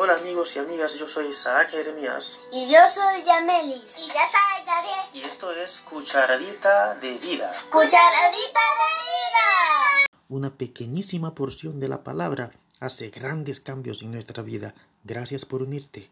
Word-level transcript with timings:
Hola 0.00 0.14
amigos 0.14 0.54
y 0.54 0.60
amigas, 0.60 0.94
yo 0.96 1.08
soy 1.08 1.26
Isaac 1.26 1.70
Jeremías 1.70 2.38
Y 2.52 2.70
yo 2.70 2.78
soy 2.86 3.20
Yamelis. 3.24 3.98
Y 3.98 4.06
yo 4.06 4.14
soy 4.14 4.64
Gabriel. 4.64 5.06
y 5.12 5.20
esto 5.22 5.50
es 5.52 5.80
Cucharadita 5.80 6.94
de 6.96 7.18
Vida, 7.18 7.52
Cucharadita 7.70 8.60
de 8.78 8.88
vida. 9.08 10.08
una 10.28 10.50
pequeñísima 10.50 11.34
porción 11.34 11.80
de 11.80 11.88
la 11.88 12.04
palabra 12.04 12.52
hace 12.80 13.10
grandes 13.10 13.60
cambios 13.60 14.02
en 14.02 14.12
nuestra 14.12 14.42
vida. 14.42 14.74
Gracias 15.04 15.44
por 15.44 15.62
unirte. 15.62 16.08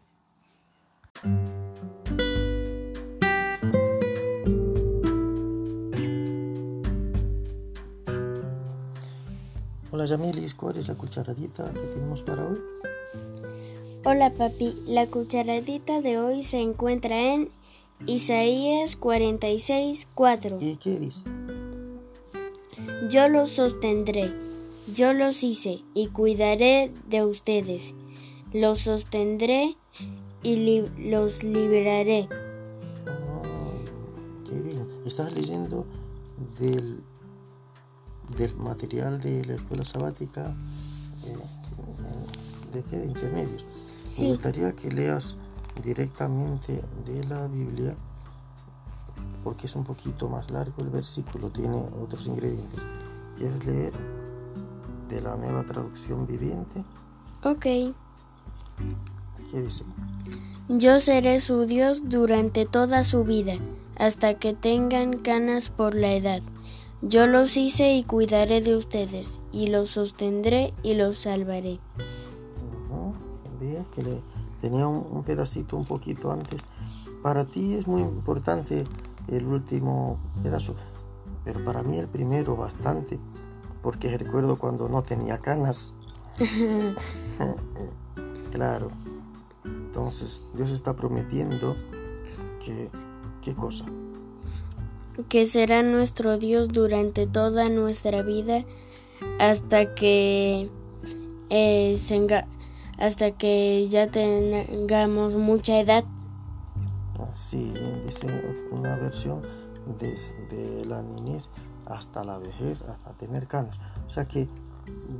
Hola 9.91 10.05
Yamilis, 10.05 10.53
¿cuál 10.53 10.77
es 10.77 10.87
la 10.87 10.95
cucharadita 10.95 11.71
que 11.73 11.79
tenemos 11.79 12.21
para 12.21 12.45
hoy? 12.45 12.59
Hola 14.05 14.31
papi, 14.31 14.73
la 14.87 15.05
cucharadita 15.07 16.01
de 16.01 16.17
hoy 16.19 16.43
se 16.43 16.61
encuentra 16.61 17.33
en 17.33 17.49
Isaías 18.05 18.95
46, 18.95 20.07
4. 20.15 20.57
¿Y 20.61 20.75
qué 20.77 20.99
dice? 20.99 21.23
Yo 23.09 23.27
los 23.27 23.51
sostendré, 23.51 24.31
yo 24.95 25.13
los 25.13 25.43
hice 25.43 25.81
y 25.93 26.07
cuidaré 26.07 26.91
de 27.07 27.23
ustedes. 27.25 27.93
Los 28.53 28.79
sostendré 28.81 29.75
y 30.43 30.55
li- 30.55 31.09
los 31.09 31.43
libraré. 31.43 32.27
Oh, 33.07 34.49
qué 34.49 34.61
bien. 34.61 34.87
Estás 35.05 35.33
leyendo 35.33 35.85
del, 36.59 37.01
del 38.37 38.55
material 38.55 39.19
de 39.21 39.43
la 39.45 39.55
escuela 39.55 39.83
sabática 39.83 40.55
eh, 41.25 42.73
de 42.73 42.83
qué? 42.83 42.97
De 42.97 43.05
intermedios. 43.07 43.65
Sí. 44.07 44.23
Me 44.23 44.29
gustaría 44.29 44.71
que 44.71 44.89
leas 44.89 45.35
directamente 45.83 46.81
de 47.05 47.23
la 47.25 47.47
Biblia 47.47 47.95
porque 49.43 49.67
es 49.67 49.75
un 49.75 49.83
poquito 49.83 50.27
más 50.27 50.49
largo 50.51 50.81
el 50.81 50.89
versículo, 50.89 51.49
tiene 51.49 51.77
otros 52.03 52.25
ingredientes. 52.25 52.81
¿Quieres 53.37 53.65
leer 53.65 53.93
de 55.07 55.21
la 55.21 55.37
nueva 55.37 55.63
traducción 55.63 56.25
viviente? 56.27 56.83
Ok. 57.43 57.61
¿Qué 59.51 59.61
dice? 59.61 59.83
Yo 60.67 60.99
seré 60.99 61.39
su 61.39 61.65
Dios 61.65 62.09
durante 62.09 62.65
toda 62.65 63.03
su 63.05 63.23
vida, 63.23 63.53
hasta 63.97 64.33
que 64.33 64.53
tengan 64.53 65.19
canas 65.19 65.69
por 65.69 65.95
la 65.95 66.13
edad. 66.13 66.41
Yo 67.01 67.25
los 67.27 67.55
hice 67.55 67.93
y 67.93 68.03
cuidaré 68.03 68.59
de 68.61 68.75
ustedes, 68.75 69.39
y 69.53 69.67
los 69.67 69.91
sostendré 69.91 70.73
y 70.83 70.95
los 70.95 71.19
salvaré. 71.19 71.79
Ujú, 72.89 73.13
¿Ves 73.59 73.87
que 73.95 74.03
le 74.03 74.21
tenía 74.61 74.87
un, 74.87 75.05
un 75.11 75.23
pedacito 75.23 75.77
un 75.77 75.85
poquito 75.85 76.31
antes? 76.31 76.61
Para 77.23 77.45
ti 77.45 77.73
es 77.75 77.87
muy 77.87 78.01
importante 78.01 78.85
el 79.27 79.45
último 79.45 80.17
pedazo, 80.43 80.75
pero 81.43 81.63
para 81.65 81.81
mí 81.83 81.97
el 81.97 82.07
primero 82.07 82.55
bastante, 82.55 83.19
porque 83.81 84.17
recuerdo 84.17 84.57
cuando 84.57 84.87
no 84.87 85.01
tenía 85.03 85.39
canas. 85.39 85.93
claro. 88.51 88.87
Entonces 89.65 90.41
Dios 90.55 90.71
está 90.71 90.95
prometiendo 90.95 91.75
que... 92.63 92.89
¿Qué 93.41 93.53
cosa? 93.55 93.85
que 95.29 95.47
será 95.47 95.81
nuestro 95.81 96.37
Dios 96.37 96.67
durante 96.67 97.25
toda 97.25 97.69
nuestra 97.69 98.21
vida 98.21 98.65
hasta 99.39 99.95
que 99.95 100.69
eh, 101.49 101.95
senga- 101.97 102.45
hasta 102.97 103.31
que 103.31 103.87
ya 103.89 104.07
tengamos 104.07 105.35
mucha 105.35 105.79
edad. 105.79 106.03
Así 107.29 107.73
dice 108.03 108.27
una 108.71 108.95
versión 108.95 109.41
desde 109.99 110.85
la 110.85 111.01
niñez 111.01 111.49
hasta 111.85 112.23
la 112.23 112.37
vejez, 112.37 112.81
hasta 112.81 113.11
tener 113.13 113.47
canas. 113.47 113.79
O 114.05 114.09
sea 114.09 114.27
que 114.27 114.47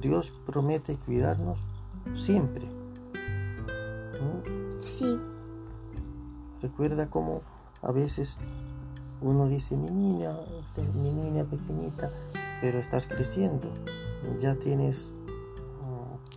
Dios 0.02 0.34
promete 0.46 0.98
cuidarnos 0.98 1.66
siempre. 2.14 2.68
¿Mm? 4.20 4.80
Sí, 4.80 5.18
Recuerda 6.62 7.08
cómo 7.10 7.42
a 7.84 7.92
veces 7.92 8.38
uno 9.22 9.48
dice, 9.48 9.78
mi 9.78 9.92
niña, 9.92 10.36
mi 10.96 11.12
niña 11.12 11.44
pequeñita, 11.46 12.12
pero 12.62 12.80
estás 12.80 13.06
creciendo. 13.06 13.72
Ya 14.40 14.56
tienes 14.56 15.16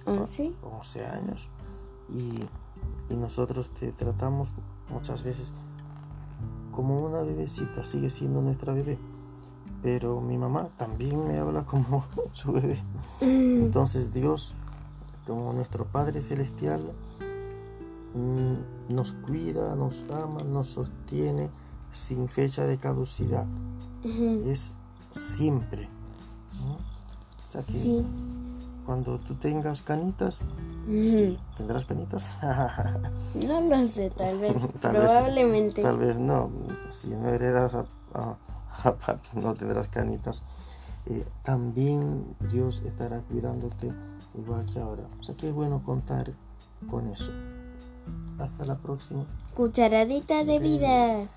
11. 0.07 0.53
11 0.63 1.07
años 1.07 1.49
y, 2.09 2.45
y 3.13 3.17
nosotros 3.17 3.71
te 3.71 3.93
tratamos 3.93 4.49
muchas 4.91 5.23
veces 5.23 5.55
como 6.73 7.01
una 7.01 7.21
bebecita, 7.23 7.85
sigue 7.85 8.11
siendo 8.11 8.41
nuestra 8.41 8.73
bebé. 8.73 8.99
Pero 9.83 10.21
mi 10.21 10.37
mamá 10.37 10.69
también 10.77 11.27
me 11.27 11.39
habla 11.39 11.65
como 11.65 12.05
su 12.33 12.53
bebé. 12.53 12.83
Entonces 13.21 14.13
Dios, 14.13 14.55
como 15.27 15.53
nuestro 15.53 15.87
Padre 15.87 16.23
Celestial, 16.23 16.81
mm, 18.15 18.95
nos 18.95 19.13
cuida, 19.13 19.75
nos 19.77 20.05
ama, 20.11 20.43
nos 20.43 20.69
sostiene 20.69 21.51
sin 21.91 22.29
fecha 22.29 22.65
de 22.65 22.79
caducidad. 22.79 23.47
Es 24.47 24.75
siempre. 25.11 25.89
¿no? 26.61 26.75
O 26.75 27.47
sea 27.47 27.63
que 27.63 27.73
Sí. 27.73 28.05
Cuando 28.91 29.21
tú 29.21 29.37
tengas 29.37 29.83
canitas. 29.83 30.37
¿Tendrás 31.57 31.85
canitas? 31.85 32.37
No 33.47 33.61
lo 33.61 33.87
sé, 33.87 34.11
tal 34.11 34.37
vez. 34.41 34.53
Tal 34.81 34.93
vez- 34.97 35.03
Probablemente. 35.13 35.81
Tal 35.81 35.97
vez 35.97 36.19
no. 36.19 36.51
Si 36.91 37.11
no 37.11 37.29
heredas 37.29 37.77
a, 37.77 37.85
a- 38.15 38.37
a 38.83 38.95
papi, 38.97 39.29
no 39.39 39.55
tendrás 39.55 39.87
canitas. 39.87 40.43
Eh, 41.07 41.25
también 41.45 42.35
Dios 42.51 42.83
estará 42.85 43.21
cuidándote 43.21 43.93
igual 44.35 44.67
que 44.67 44.81
ahora. 44.81 45.05
O 45.21 45.23
sea 45.23 45.37
que 45.37 45.47
es 45.47 45.55
bueno 45.55 45.85
contar 45.85 46.33
con 46.91 47.07
eso. 47.07 47.31
Hasta 48.41 48.65
la 48.65 48.77
próxima. 48.77 49.25
Cucharadita 49.55 50.43
de 50.43 50.59
vida. 50.59 51.29